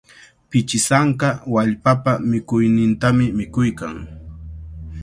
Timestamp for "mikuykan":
3.37-3.93